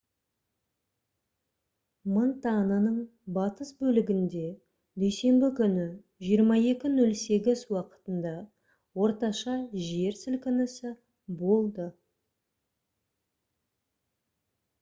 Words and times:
монтананың 2.13 2.95
батыс 3.35 3.71
бөлігінде 3.83 4.45
дүйсенбі 5.03 5.49
күні 5.59 5.83
22:08 6.29 7.63
уақытында 7.77 8.33
орташа 9.05 9.55
жер 9.89 10.19
сілкінісі 10.23 10.95
болды 11.43 11.87